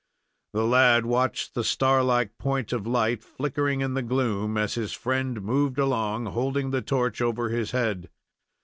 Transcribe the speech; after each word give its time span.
The 0.53 0.65
lad 0.65 1.05
watched 1.05 1.53
the 1.53 1.63
star 1.63 2.01
like 2.01 2.35
point 2.39 2.73
of 2.73 2.87
light 2.87 3.23
flickering 3.23 3.81
in 3.81 3.93
the 3.93 4.01
gloom 4.01 4.57
as 4.57 4.73
his 4.73 4.93
friend 4.93 5.39
moved 5.43 5.77
along, 5.77 6.25
holding 6.25 6.71
the 6.71 6.81
torch 6.81 7.21
over 7.21 7.49
his 7.49 7.69
head. 7.69 8.09